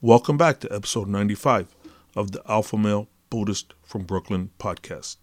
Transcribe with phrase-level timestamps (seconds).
[0.00, 1.74] Welcome back to episode 95
[2.14, 5.16] of the Alpha Male Buddhist from Brooklyn podcast.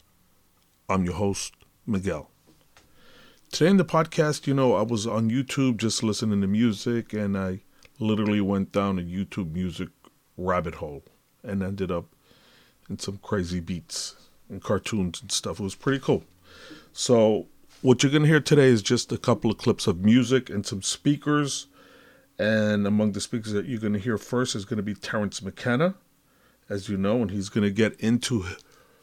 [0.89, 1.53] I'm your host,
[1.87, 2.29] Miguel.
[3.53, 7.37] Today in the podcast, you know, I was on YouTube just listening to music and
[7.37, 7.61] I
[7.99, 9.87] literally went down a YouTube music
[10.35, 11.05] rabbit hole
[11.41, 12.07] and ended up
[12.89, 14.15] in some crazy beats
[14.49, 15.61] and cartoons and stuff.
[15.61, 16.25] It was pretty cool.
[16.91, 17.47] So,
[17.81, 20.65] what you're going to hear today is just a couple of clips of music and
[20.65, 21.67] some speakers.
[22.37, 25.41] And among the speakers that you're going to hear first is going to be Terence
[25.41, 25.95] McKenna,
[26.69, 28.45] as you know, and he's going to get into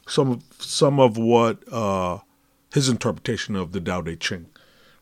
[0.06, 2.18] some of, some of what uh,
[2.72, 4.46] his interpretation of the Tao Te Ching,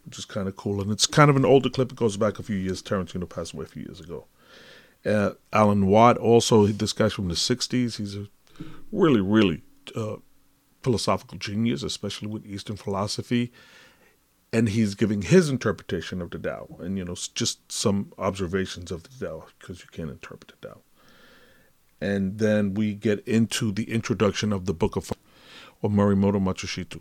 [0.05, 0.81] which is kind of cool.
[0.81, 1.93] And it's kind of an older clip.
[1.93, 2.83] It goes back a few years.
[2.83, 4.27] Terence, you know, passed away a few years ago.
[5.05, 7.97] Uh, Alan Watts, also, this guy's from the 60s.
[7.97, 8.27] He's a
[8.93, 9.63] really, really
[9.97, 10.17] uh,
[10.83, 13.53] philosophical genius, especially with Eastern philosophy.
[14.53, 19.05] And he's giving his interpretation of the Tao, and you know, just some observations of
[19.05, 20.79] the Tao, because you can't interpret the Tao.
[22.01, 25.13] And then we get into the introduction of the Book of
[25.83, 27.01] or Morimoto Matsushitu.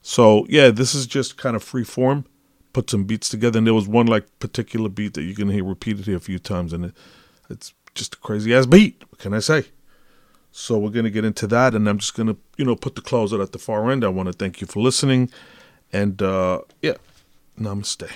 [0.00, 2.24] So yeah, this is just kind of free form.
[2.72, 5.64] Put some beats together, and there was one like particular beat that you're gonna hear
[5.64, 6.94] repeated here a few times, and it,
[7.50, 9.04] it's just a crazy ass beat.
[9.10, 9.66] What can I say?
[10.50, 13.40] So we're to get into that, and I'm just to, you know, put the closer
[13.40, 14.04] at the far end.
[14.04, 15.30] I want to thank you for listening,
[15.92, 16.96] and uh, yeah,
[17.58, 18.08] namaste.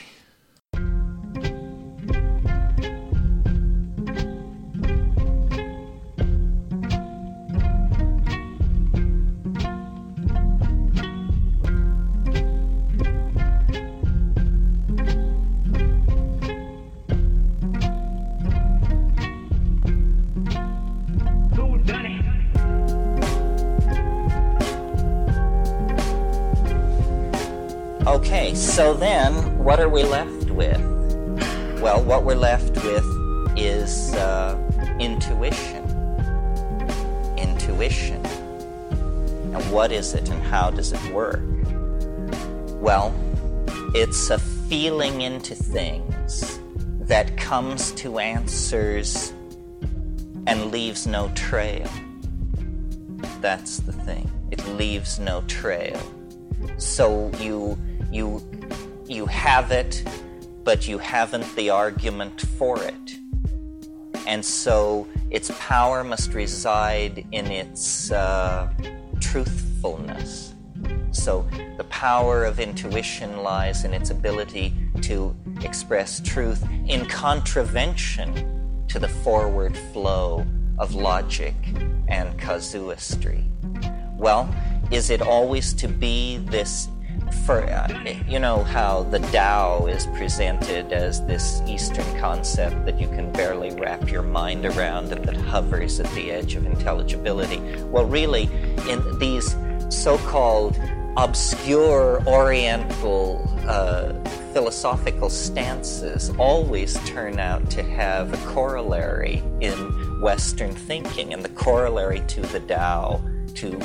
[28.77, 29.33] So then
[29.65, 30.79] what are we left with?
[31.81, 33.07] Well, what we're left with
[33.57, 34.55] is uh,
[35.01, 35.83] intuition.
[37.39, 38.17] Intuition.
[38.27, 41.41] And what is it and how does it work?
[42.83, 43.15] Well,
[43.95, 46.61] it's a feeling into things
[47.01, 49.33] that comes to answers
[50.47, 51.89] and leaves no trail.
[53.41, 54.31] That's the thing.
[54.51, 55.98] It leaves no trail.
[56.77, 57.79] So you
[58.13, 58.41] you
[59.08, 60.05] you have it,
[60.64, 63.17] but you haven't the argument for it.
[64.27, 68.72] And so its power must reside in its uh,
[69.20, 70.55] truthfulness.
[71.12, 71.46] So
[71.77, 79.08] the power of intuition lies in its ability to express truth in contravention to the
[79.08, 80.46] forward flow
[80.78, 81.55] of logic
[82.08, 83.44] and casuistry.
[84.17, 84.55] Well,
[84.90, 86.88] is it always to be this
[87.45, 87.89] for uh,
[88.29, 93.70] you know how the Tao is presented as this Eastern concept that you can barely
[93.75, 97.59] wrap your mind around and that hovers at the edge of intelligibility.
[97.85, 98.45] Well, really,
[98.89, 99.57] in these
[99.89, 100.79] so-called
[101.17, 104.13] obscure Oriental uh,
[104.53, 112.20] philosophical stances always turn out to have a corollary in Western thinking, and the corollary
[112.29, 113.23] to the Tao,
[113.55, 113.79] to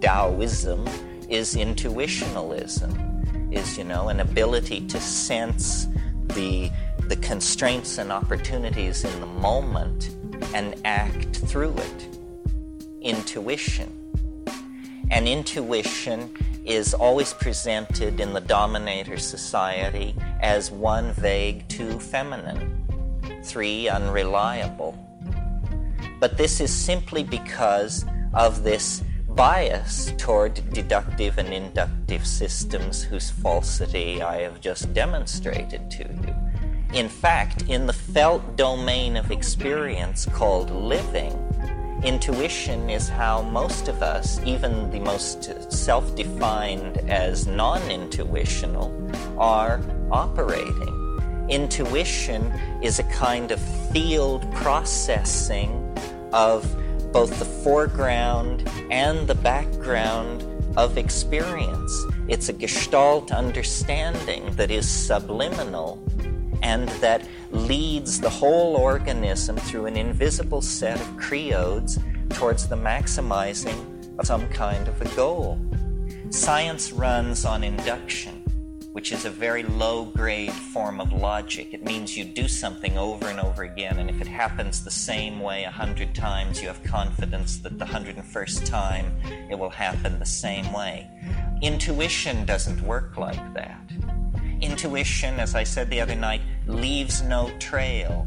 [0.00, 0.84] Taoism
[1.28, 5.86] is intuitionalism, is, you know, an ability to sense
[6.34, 6.70] the,
[7.08, 10.10] the constraints and opportunities in the moment
[10.54, 12.08] and act through it.
[13.00, 13.92] Intuition.
[15.10, 16.30] And intuition
[16.64, 22.84] is always presented in the dominator society as one vague, two feminine,
[23.44, 24.98] three unreliable.
[26.18, 28.04] But this is simply because
[28.34, 29.04] of this
[29.36, 36.34] bias toward deductive and inductive systems whose falsity I have just demonstrated to you.
[36.98, 41.34] In fact, in the felt domain of experience called living,
[42.02, 48.90] intuition is how most of us, even the most self defined as non intuitional,
[49.38, 51.46] are operating.
[51.50, 52.50] Intuition
[52.82, 53.60] is a kind of
[53.92, 55.82] field processing
[56.32, 56.64] of
[57.16, 60.44] both the foreground and the background
[60.76, 62.04] of experience.
[62.28, 65.98] It's a gestalt understanding that is subliminal
[66.60, 71.98] and that leads the whole organism through an invisible set of creodes
[72.28, 73.80] towards the maximizing
[74.18, 75.58] of some kind of a goal.
[76.28, 78.35] Science runs on induction
[78.96, 81.74] which is a very low grade form of logic.
[81.74, 85.38] It means you do something over and over again, and if it happens the same
[85.38, 89.12] way a hundred times, you have confidence that the hundred and first time
[89.50, 91.10] it will happen the same way.
[91.60, 93.82] Intuition doesn't work like that.
[94.62, 98.26] Intuition, as I said the other night, leaves no trail.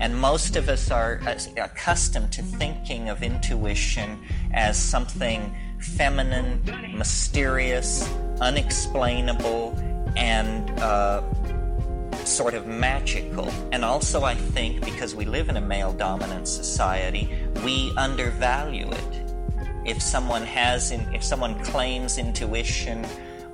[0.00, 1.22] And most of us are
[1.56, 4.18] accustomed to thinking of intuition
[4.52, 6.60] as something feminine,
[6.96, 11.22] mysterious, unexplainable, and uh,
[12.24, 13.48] sort of magical.
[13.72, 17.28] And also, I think because we live in a male dominant society,
[17.64, 19.22] we undervalue it.
[19.84, 23.04] If someone has, in, if someone claims intuition,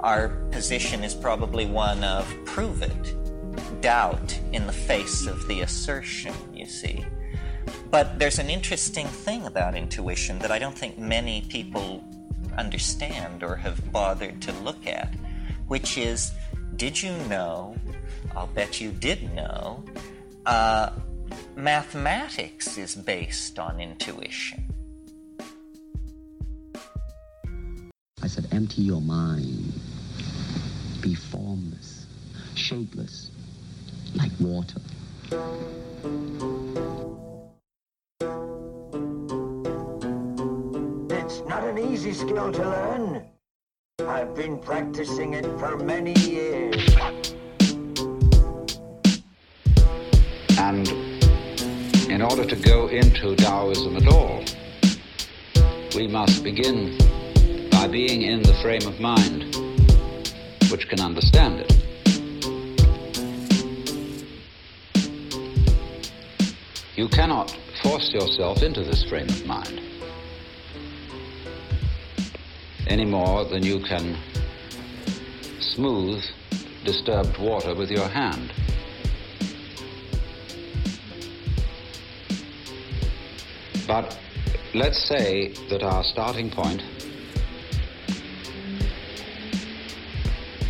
[0.01, 6.35] our position is probably one of prove it, doubt in the face of the assertion,
[6.53, 7.05] you see.
[7.91, 12.05] But there's an interesting thing about intuition that I don't think many people
[12.57, 15.15] understand or have bothered to look at,
[15.69, 16.33] which is
[16.79, 17.77] did you know?
[18.37, 19.83] I'll bet you did know.
[20.47, 20.91] Uh,
[21.57, 24.65] mathematics is based on intuition.
[28.23, 29.73] I said, empty your mind.
[31.01, 32.07] Be formless,
[32.55, 33.33] shapeless,
[34.15, 34.81] like water.
[41.11, 43.38] It's not an easy skill to learn.
[44.09, 46.75] I've been practicing it for many years.
[50.59, 50.89] And
[52.11, 54.43] in order to go into Taoism at all,
[55.95, 56.97] we must begin
[57.71, 59.55] by being in the frame of mind
[60.71, 61.73] which can understand it.
[66.97, 69.98] You cannot force yourself into this frame of mind
[72.89, 74.17] any more than you can
[75.61, 76.23] smooth
[76.85, 78.53] disturbed water with your hand.
[83.87, 84.19] But
[84.75, 86.83] let's say that our starting point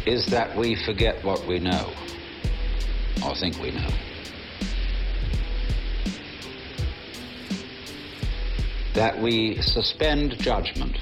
[0.06, 1.93] is that we forget what we know,
[3.25, 3.91] or think we know.
[8.94, 10.97] That we suspend judgment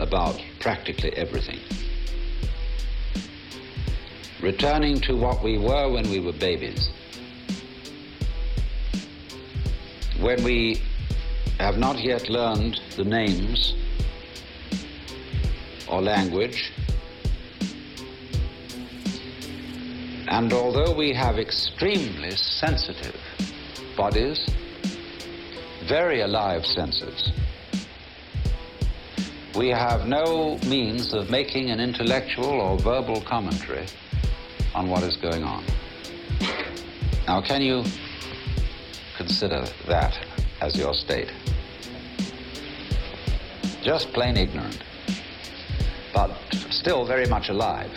[0.00, 1.60] about practically everything.
[4.42, 6.90] Returning to what we were when we were babies.
[10.18, 10.82] When we
[11.58, 13.74] have not yet learned the names
[15.88, 16.72] or language
[20.30, 23.20] And although we have extremely sensitive
[23.96, 24.38] bodies,
[25.88, 27.32] very alive senses,
[29.56, 33.86] we have no means of making an intellectual or verbal commentary
[34.74, 35.64] on what is going on.
[37.26, 37.84] Now, can you
[39.16, 40.16] consider that
[40.60, 41.32] as your state?
[43.82, 44.82] Just plain ignorant,
[46.14, 46.30] but
[46.70, 47.90] still very much alive.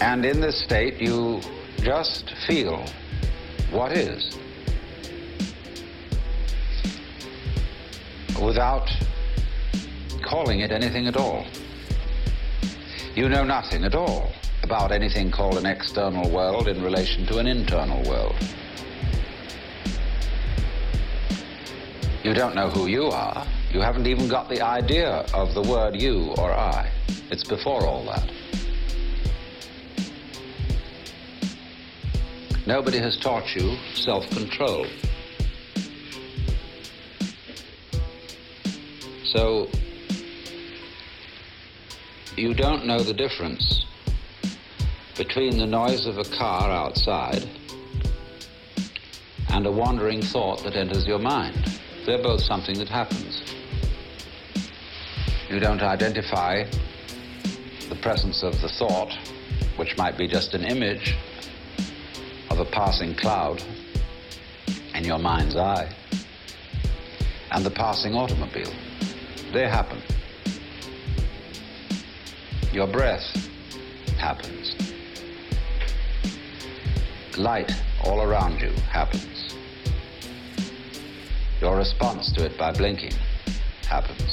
[0.00, 1.40] And in this state, you
[1.82, 2.86] just feel
[3.70, 4.36] what is
[8.42, 8.90] without
[10.22, 11.44] calling it anything at all.
[13.14, 17.46] You know nothing at all about anything called an external world in relation to an
[17.46, 18.34] internal world.
[22.24, 23.46] You don't know who you are.
[23.70, 26.90] You haven't even got the idea of the word you or I.
[27.30, 28.30] It's before all that.
[32.66, 34.86] Nobody has taught you self control.
[39.32, 39.68] So
[42.36, 43.84] you don't know the difference
[45.16, 47.44] between the noise of a car outside
[49.48, 51.56] and a wandering thought that enters your mind.
[52.04, 53.42] They're both something that happens.
[55.50, 56.64] You don't identify
[57.88, 59.12] the presence of the thought,
[59.76, 61.16] which might be just an image,
[62.50, 63.60] of a passing cloud
[64.94, 65.92] in your mind's eye
[67.50, 68.72] and the passing automobile.
[69.56, 70.02] They happen.
[72.74, 73.24] Your breath
[74.18, 74.76] happens.
[77.38, 77.72] Light
[78.04, 79.54] all around you happens.
[81.62, 83.14] Your response to it by blinking
[83.88, 84.25] happens.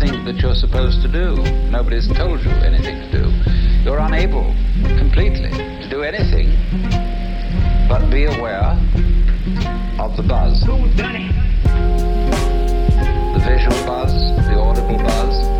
[0.00, 1.36] Nothing that you're supposed to do.
[1.70, 3.30] Nobody's told you anything to do.
[3.84, 4.54] You're unable
[4.98, 6.56] completely to do anything
[7.88, 8.72] but be aware
[9.98, 10.60] of the buzz.
[10.60, 10.76] The
[13.44, 14.12] visual buzz,
[14.46, 15.59] the audible buzz,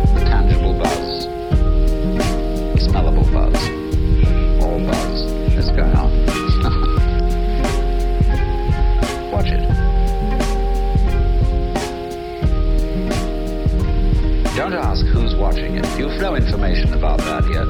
[16.61, 17.65] Information about that yet.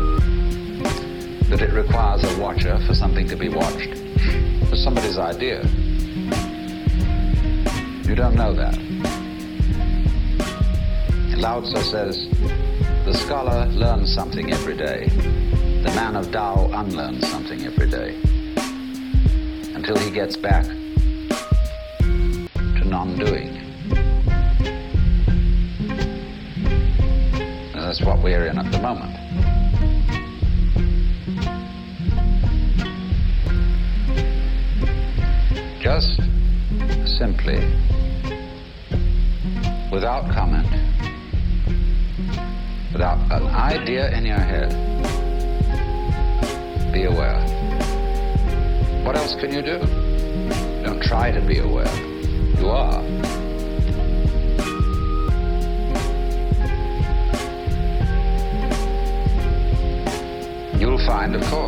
[1.50, 3.94] That it requires a watcher for something to be watched.
[4.70, 5.64] For somebody's idea.
[8.08, 8.78] You don't know that.
[11.38, 12.28] Lao Tzu says,
[13.06, 15.08] the scholar learns something every day.
[15.08, 18.16] The man of Tao unlearns something every day.
[19.74, 20.66] Until he gets back
[22.76, 23.61] to non-doing.
[27.91, 29.12] That's what we're in at the moment.
[35.81, 36.21] Just
[37.19, 37.57] simply,
[39.91, 40.67] without comment,
[42.93, 44.69] without an idea in your head,
[46.93, 47.41] be aware.
[49.03, 49.79] What else can you do?
[50.86, 52.11] Don't try to be aware.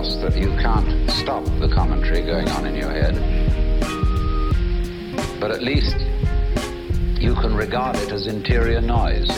[0.03, 3.15] That you can't stop the commentary going on in your head.
[5.39, 5.95] But at least
[7.22, 9.29] you can regard it as interior noise.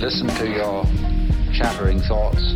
[0.00, 0.84] Listen to your
[1.52, 2.54] chattering thoughts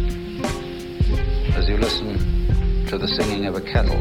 [1.57, 4.01] as you listen to the singing of a kettle.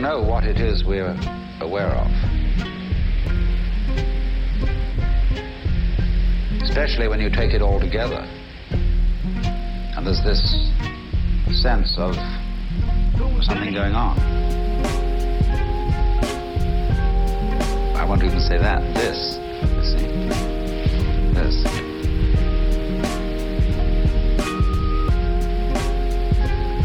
[0.00, 1.14] Don't know what it is we're
[1.60, 2.06] aware of.
[6.62, 8.26] Especially when you take it all together.
[9.96, 10.40] And there's this
[11.60, 12.14] sense of
[13.44, 14.18] something going on.
[17.94, 18.80] I won't even say that.
[18.94, 20.06] This, you see.
[21.34, 21.64] This.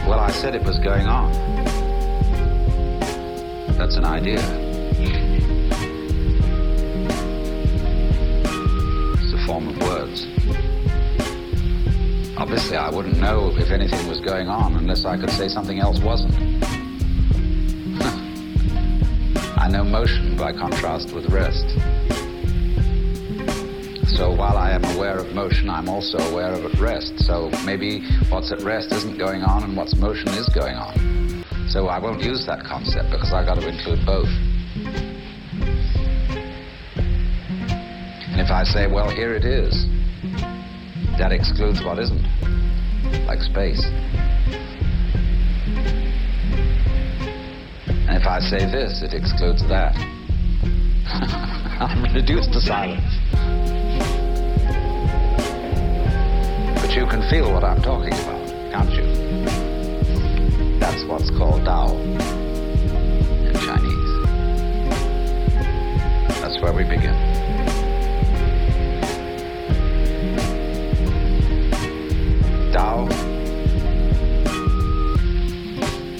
[0.06, 1.55] Well, I said it was going on.
[3.78, 4.40] That's an idea.
[9.20, 10.26] It's a form of words.
[12.38, 16.00] Obviously, I wouldn't know if anything was going on unless I could say something else
[16.00, 16.34] wasn't.
[19.58, 21.66] I know motion by contrast with rest.
[24.16, 27.20] So while I am aware of motion, I'm also aware of at rest.
[27.20, 31.25] So maybe what's at rest isn't going on and what's motion is going on.
[31.76, 34.30] So I won't use that concept because I've got to include both.
[38.32, 39.86] And if I say, well, here it is,
[41.20, 42.24] that excludes what isn't,
[43.28, 43.84] like space.
[48.08, 49.98] And if I say this, it excludes that.
[51.82, 53.20] I'm reduced to silence.
[56.80, 59.65] But you can feel what I'm talking about, can't you?
[60.96, 64.12] That's what's called Tao in Chinese.
[66.40, 67.14] That's where we begin.
[72.72, 73.08] Tao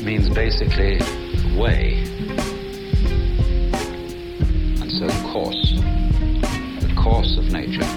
[0.04, 1.00] means basically
[1.58, 2.04] way.
[4.82, 5.74] And so course,
[6.82, 7.88] the course of nature,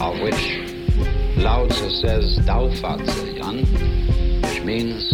[0.00, 0.60] of which
[1.42, 3.02] Lao Tzu says Dao Fa
[3.34, 4.13] Yan,
[4.64, 5.10] means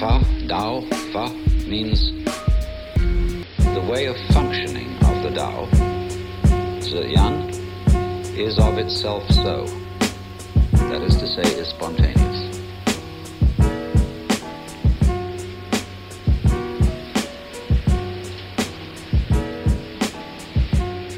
[0.00, 1.28] Fa, Dao, Fa
[1.68, 2.12] means
[3.74, 5.68] the way of functioning of the Dao.
[6.94, 7.50] Yan
[8.36, 9.66] is of itself so.
[10.72, 12.58] That is to say, is spontaneous.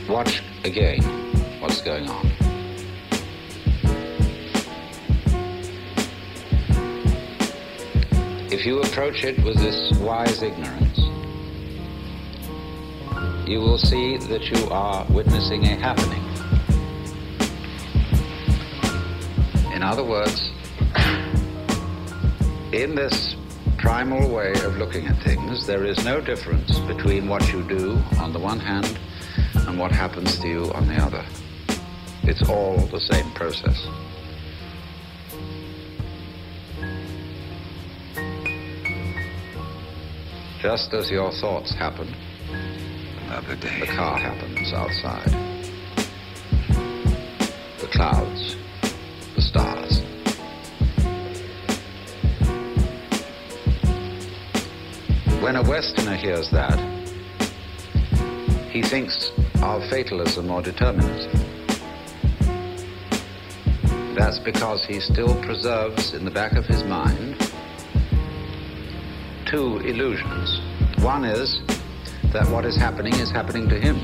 [0.08, 1.02] Watch again
[1.60, 2.35] what's going on.
[8.58, 10.96] If you approach it with this wise ignorance,
[13.46, 16.24] you will see that you are witnessing a happening.
[19.74, 20.50] In other words,
[22.72, 23.36] in this
[23.76, 28.32] primal way of looking at things, there is no difference between what you do on
[28.32, 28.98] the one hand
[29.68, 31.26] and what happens to you on the other.
[32.22, 33.86] It's all the same process.
[40.66, 42.12] Just as your thoughts happen,
[43.28, 43.78] Another day.
[43.78, 45.30] the car happens outside.
[47.78, 48.56] The clouds,
[49.36, 50.00] the stars.
[55.40, 56.80] When a Westerner hears that,
[58.68, 59.30] he thinks
[59.62, 61.30] of fatalism or determinism.
[64.16, 67.45] That's because he still preserves in the back of his mind
[69.46, 70.60] two illusions.
[71.02, 71.60] One is
[72.32, 73.96] that what is happening is happening to him.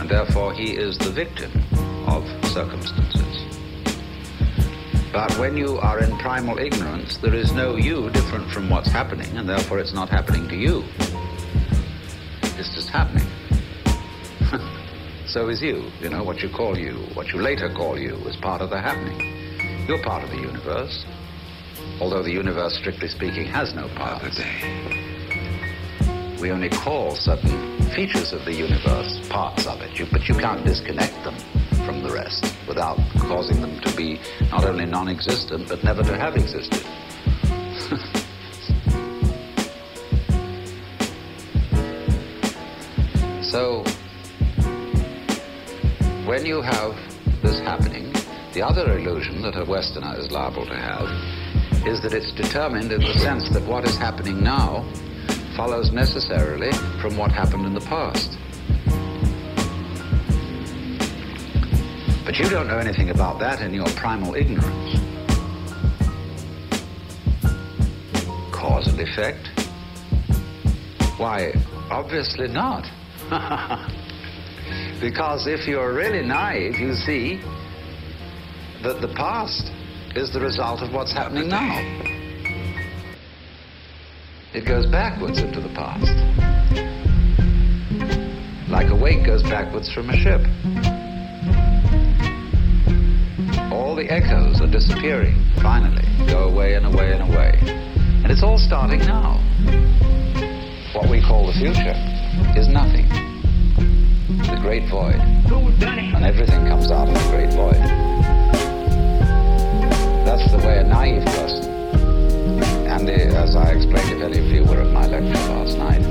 [0.00, 1.52] And therefore he is the victim
[2.06, 3.22] of circumstances.
[5.12, 9.36] But when you are in primal ignorance, there is no you different from what's happening,
[9.36, 10.82] and therefore it's not happening to you.
[12.58, 13.26] It's just happening.
[15.26, 15.90] so is you.
[16.00, 18.80] You know, what you call you, what you later call you, is part of the
[18.80, 19.86] happening.
[19.86, 21.06] You're part of the universe,
[22.00, 24.38] although the universe, strictly speaking, has no parts.
[26.40, 30.64] We only call certain features of the universe parts of it, you, but you can't
[30.64, 31.34] disconnect them
[31.86, 36.16] from the rest without causing them to be not only non existent but never to
[36.16, 36.76] have existed.
[43.42, 43.82] so,
[46.26, 46.94] when you have
[47.42, 48.12] this happening,
[48.52, 51.45] the other illusion that a Westerner is liable to have
[51.86, 54.82] is that it's determined in the sense that what is happening now
[55.56, 58.36] follows necessarily from what happened in the past.
[62.24, 64.98] But you don't know anything about that in your primal ignorance.
[68.52, 69.46] Cause and effect?
[71.20, 71.52] Why,
[71.88, 72.82] obviously not.
[75.00, 77.40] because if you're really naive, you see
[78.82, 79.70] that the past
[80.16, 81.78] is the result of what's happening now.
[84.54, 86.10] It goes backwards into the past.
[88.70, 90.40] Like a wake goes backwards from a ship
[93.86, 97.56] all the echoes are disappearing, finally, go away and away and away.
[97.62, 99.38] And it's all starting now.
[100.92, 101.96] What we call the future
[102.58, 103.08] is nothing.
[104.28, 105.16] The great void.
[105.16, 108.05] And everything comes out of the great void.
[110.26, 111.70] That's the way a naive person,
[112.90, 116.02] and the, as I explained if any of you were at my lecture last night,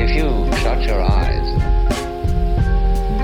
[0.00, 1.46] if you shut your eyes,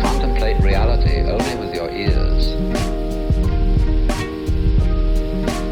[0.05, 2.53] contemplate reality only with your ears,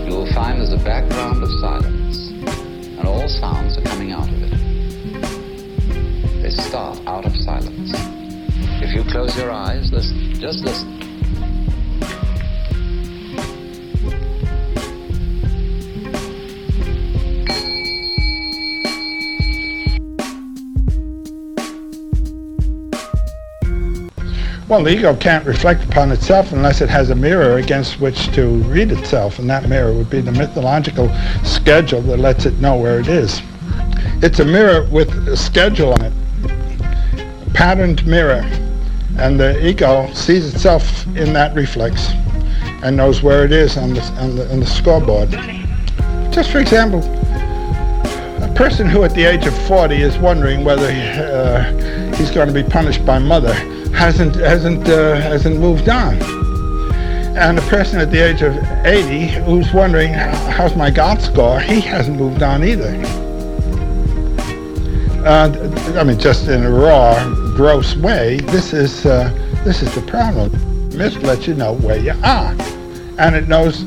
[0.09, 2.33] you will find there's a background of silence,
[2.97, 4.57] and all sounds are coming out of it.
[6.43, 7.93] They start out of silence.
[8.81, 10.96] If you close your eyes, listen, just listen.
[24.69, 28.49] Well, the ego can't reflect upon itself unless it has a mirror against which to
[28.65, 31.09] read itself, and that mirror would be the mythological
[31.45, 33.41] schedule that lets it know where it is.
[34.25, 36.13] It's a mirror with a schedule on it,
[37.47, 38.43] a patterned mirror,
[39.19, 42.11] and the ego sees itself in that reflex
[42.83, 45.31] and knows where it is on the, on the, on the scoreboard.
[46.33, 47.05] Just for example,
[48.43, 52.55] a person who at the age of 40 is wondering whether uh, he's going to
[52.55, 53.55] be punished by mother
[53.97, 56.15] hasn't hasn't uh, hasn't moved on.
[57.37, 61.81] And a person at the age of 80 who's wondering how's my God score, he
[61.81, 62.95] hasn't moved on either.
[65.27, 67.23] Uh, I mean, just in a raw,
[67.57, 69.31] gross way, this is uh,
[69.65, 70.51] this is the problem.
[70.97, 72.55] Myth lets you know where you are,
[73.19, 73.85] and it knows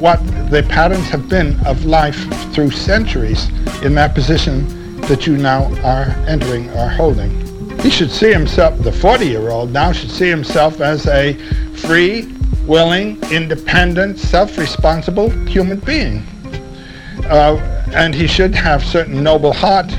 [0.00, 0.18] what
[0.50, 2.18] the patterns have been of life
[2.54, 3.48] through centuries
[3.82, 7.49] in that position that you now are entering or holding.
[7.82, 11.32] He should see himself, the 40 year old now should see himself as a
[11.76, 12.30] free,
[12.66, 16.18] willing, independent, self responsible human being.
[17.24, 17.56] Uh,
[17.94, 19.90] and he should have certain noble heart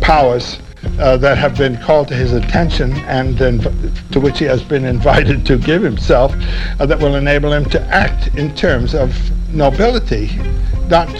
[0.00, 0.58] powers
[0.98, 3.60] uh, that have been called to his attention and then
[4.12, 6.34] to which he has been invited to give himself
[6.80, 9.14] uh, that will enable him to act in terms of
[9.52, 10.30] nobility,
[10.88, 11.10] not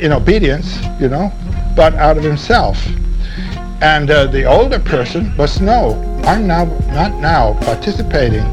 [0.00, 1.32] in obedience, you know,
[1.74, 2.76] but out of himself.
[3.82, 8.44] And uh, the older person must know, I'm now not now participating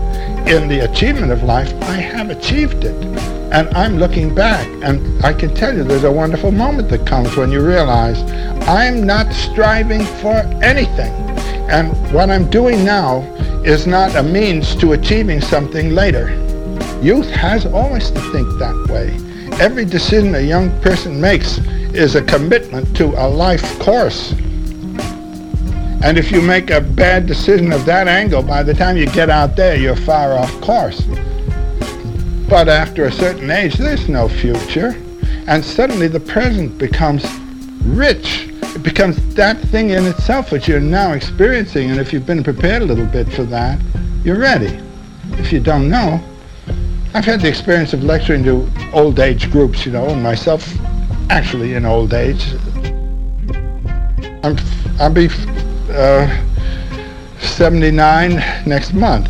[0.47, 1.71] in the achievement of life.
[1.83, 2.95] I have achieved it.
[3.53, 7.37] And I'm looking back, and I can tell you there's a wonderful moment that comes
[7.37, 8.19] when you realize
[8.67, 11.13] I'm not striving for anything.
[11.69, 13.21] And what I'm doing now
[13.63, 16.29] is not a means to achieving something later.
[17.03, 19.15] Youth has always to think that way.
[19.63, 21.59] Every decision a young person makes
[21.93, 24.33] is a commitment to a life course.
[26.01, 29.29] And if you make a bad decision of that angle, by the time you get
[29.29, 31.01] out there, you're far off course.
[32.47, 34.95] But after a certain age, there's no future.
[35.47, 37.25] And suddenly the present becomes
[37.83, 38.47] rich.
[38.75, 41.91] It becomes that thing in itself which you're now experiencing.
[41.91, 43.79] And if you've been prepared a little bit for that,
[44.23, 44.79] you're ready.
[45.33, 46.23] If you don't know,
[47.13, 50.65] I've had the experience of lecturing to old age groups, you know, and myself
[51.29, 52.53] actually in old age.
[54.43, 54.57] I'm,
[54.99, 55.27] I'll be
[55.99, 58.35] uh, 79
[58.65, 59.29] next month.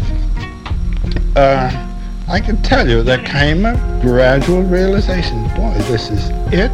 [1.36, 1.88] Uh,
[2.28, 6.72] I can tell you there came a gradual realization, boy, this is it.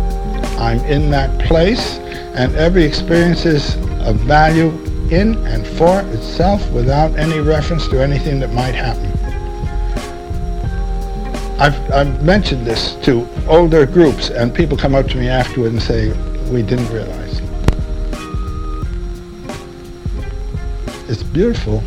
[0.60, 1.98] I'm in that place,
[2.36, 4.70] and every experience is of value
[5.12, 9.12] in and for itself without any reference to anything that might happen.
[11.58, 15.82] I've, I've mentioned this to older groups, and people come up to me afterward and
[15.82, 16.10] say,
[16.52, 17.45] we didn't realize.
[21.08, 21.84] It's beautiful.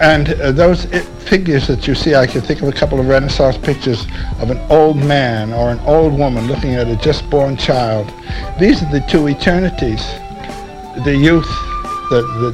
[0.00, 3.08] And uh, those it, figures that you see, I can think of a couple of
[3.08, 4.06] Renaissance pictures
[4.40, 8.06] of an old man or an old woman looking at a just born child.
[8.60, 10.06] These are the two eternities.
[11.04, 11.48] The youth,
[12.10, 12.52] the, the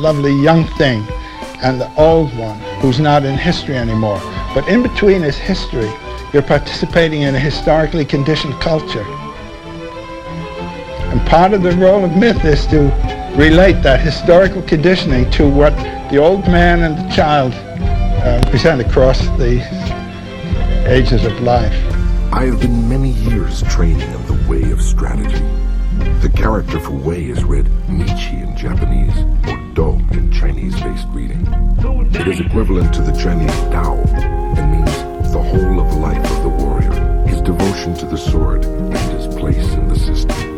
[0.00, 1.04] lovely young thing,
[1.62, 4.20] and the old one who's not in history anymore.
[4.54, 5.90] But in between is history.
[6.32, 9.04] You're participating in a historically conditioned culture.
[11.10, 15.76] And part of the role of myth is to relate that historical conditioning to what
[16.10, 19.60] the old man and the child uh, present across the
[20.86, 21.74] ages of life.
[22.32, 25.44] I have been many years training of the way of strategy.
[26.20, 29.14] The character for way is read Michi in Japanese
[29.46, 31.46] or Do in Chinese-based reading.
[32.14, 34.06] It is equivalent to the Chinese Dao
[34.56, 38.96] and means the whole of life of the warrior, his devotion to the sword, and
[38.96, 40.55] his place in the system.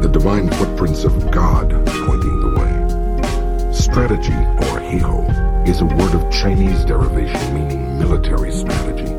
[0.00, 1.70] The divine footprints of God
[2.06, 3.72] pointing the way.
[3.72, 5.28] Strategy, or Heiho,
[5.68, 9.12] is a word of Chinese derivation meaning military strategy.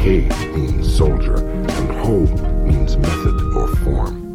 [0.00, 2.26] Hei means soldier, and Ho
[2.64, 4.34] means method or form.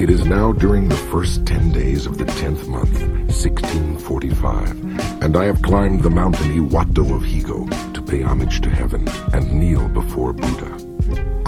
[0.00, 5.44] It is now during the first ten days of the tenth month, 1645, and I
[5.44, 10.32] have climbed the mountain Iwato of Higo to pay homage to heaven and kneel before
[10.32, 10.87] Buddha.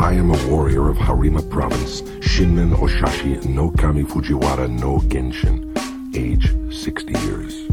[0.01, 5.77] I am a warrior of Harima Province, Shinmen Musashi no Kami Fujiwara no Genshin,
[6.17, 7.67] age 60 years.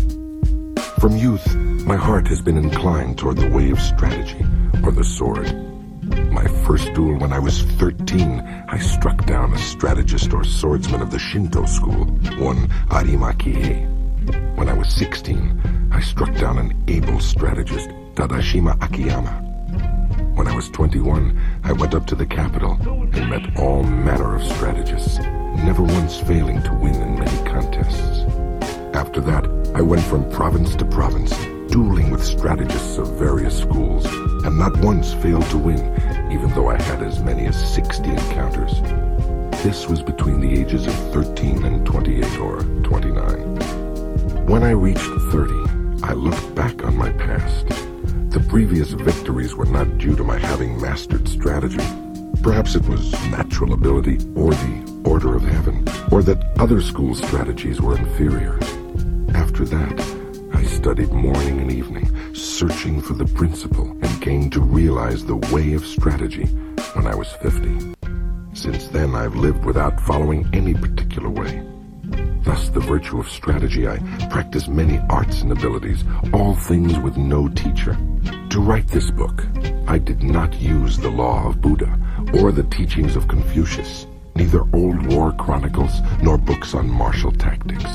[1.00, 4.46] From youth, my heart has been inclined toward the way of strategy,
[4.84, 5.48] or the sword.
[6.30, 11.12] My first duel when I was 13, I struck down a strategist or swordsman of
[11.12, 12.08] the Shinto school,
[12.40, 13.88] one Arima Kihei.
[14.58, 19.47] When I was 16, I struck down an able strategist, Tadashima Akiyama.
[20.48, 24.44] When I was 21, I went up to the capital and met all manner of
[24.46, 28.22] strategists, never once failing to win in many contests.
[28.96, 31.36] After that, I went from province to province,
[31.68, 35.82] dueling with strategists of various schools, and not once failed to win,
[36.32, 38.80] even though I had as many as 60 encounters.
[39.64, 44.46] This was between the ages of 13 and 28 or 29.
[44.46, 47.87] When I reached 30, I looked back on my past.
[48.38, 51.84] The previous victories were not due to my having mastered strategy.
[52.44, 57.82] Perhaps it was natural ability or the order of heaven, or that other school strategies
[57.82, 58.60] were inferior.
[59.34, 65.26] After that, I studied morning and evening, searching for the principle, and came to realize
[65.26, 66.46] the way of strategy
[66.94, 67.96] when I was 50.
[68.54, 71.68] Since then, I've lived without following any particular way.
[72.44, 73.98] Thus, the virtue of strategy, I
[74.30, 77.98] practice many arts and abilities, all things with no teacher.
[78.50, 79.46] To write this book,
[79.88, 81.98] I did not use the law of Buddha
[82.42, 87.86] or the teachings of Confucius, neither old war chronicles nor books on martial tactics.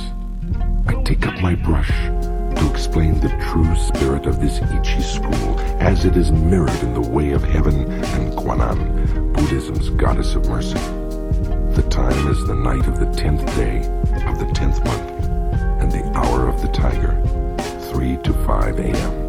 [0.86, 6.04] I take up my brush to explain the true spirit of this Ichi school as
[6.04, 10.78] it is mirrored in the way of heaven and Kwannon, Buddhism's goddess of mercy.
[11.74, 13.78] The time is the night of the tenth day
[14.26, 15.24] of the tenth month,
[15.80, 17.20] and the hour of the tiger,
[17.92, 19.21] 3 to 5 a.m.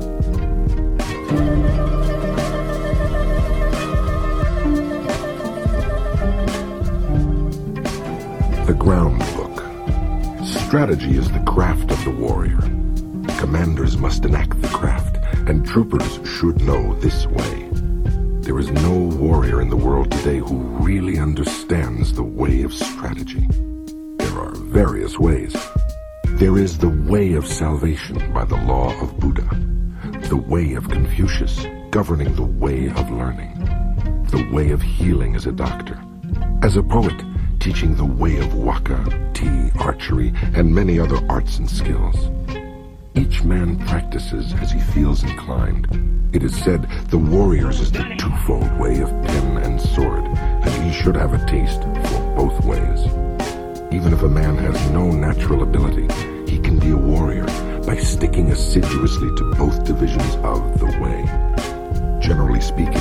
[8.66, 9.64] The Ground Book.
[10.46, 12.60] Strategy is the craft of the warrior.
[13.40, 15.18] Commanders must enact the craft,
[15.48, 17.70] and troopers should know this way.
[18.42, 23.48] There is no warrior in the world today who really understands the way of strategy.
[24.18, 25.56] There are various ways.
[26.26, 29.50] There is the way of salvation by the law of Buddha,
[30.30, 33.54] the way of Confucius governing the way of learning,
[34.32, 36.02] the way of healing as a doctor,
[36.62, 37.14] as a poet
[37.60, 42.16] teaching the way of waka, tea, archery, and many other arts and skills.
[43.16, 45.88] Each man practices as he feels inclined.
[46.34, 50.92] It is said the warrior's is the twofold way of pen and sword, and he
[50.92, 53.06] should have a taste for both ways.
[53.94, 56.08] Even if a man has no natural ability,
[56.52, 57.46] he can be a warrior
[57.86, 62.20] by sticking assiduously to both divisions of the way.
[62.22, 62.94] Generally speaking,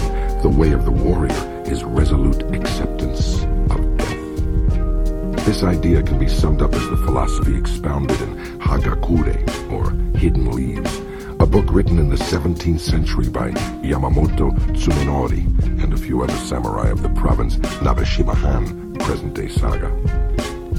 [0.42, 5.46] the way of the warrior is resolute acceptance of death.
[5.46, 9.38] This idea can be summed up as the philosophy expounded in Hagakure,
[9.70, 11.00] or Hidden Leaves,
[11.40, 13.50] a book written in the 17th century by
[13.82, 19.90] Yamamoto Tsunetomo and a few other samurai of the province Nabeshima-han, present-day saga.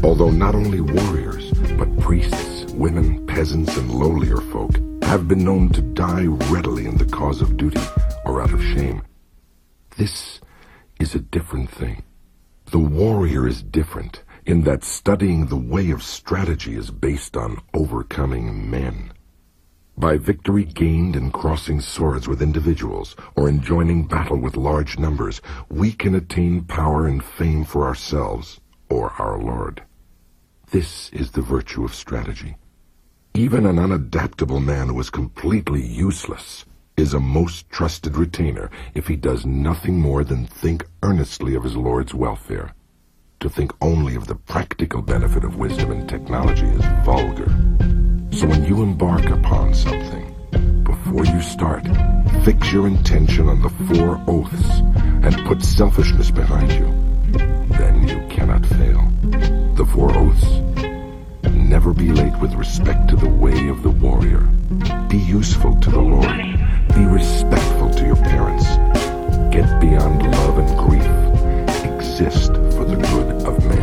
[0.04, 5.82] Although not only warriors, but priests, women, peasants, and lowlier folk have been known to
[5.82, 7.82] die readily in the cause of duty
[8.26, 9.02] or out of shame,
[9.98, 10.42] this
[11.00, 12.04] is a different thing.
[12.72, 18.70] The warrior is different in that studying the way of strategy is based on overcoming
[18.70, 19.14] men.
[19.96, 25.40] By victory gained in crossing swords with individuals or in joining battle with large numbers,
[25.70, 28.60] we can attain power and fame for ourselves
[28.90, 29.84] or our Lord.
[30.72, 32.56] This is the virtue of strategy.
[33.36, 36.66] Even an unadaptable man who is completely useless
[36.96, 41.76] is a most trusted retainer if he does nothing more than think earnestly of his
[41.76, 42.76] Lord's welfare.
[43.40, 47.50] To think only of the practical benefit of wisdom and technology is vulgar.
[48.38, 51.88] So when you embark upon something, before you start,
[52.46, 54.70] fix your intention on the four oaths
[55.26, 56.86] and put selfishness behind you.
[57.80, 59.12] Then you cannot fail.
[59.74, 60.73] The four oaths.
[61.64, 64.42] Never be late with respect to the way of the warrior.
[65.10, 66.38] Be useful to the Lord.
[66.94, 68.66] Be respectful to your parents.
[69.52, 71.04] Get beyond love and grief.
[71.98, 73.83] Exist for the good of man.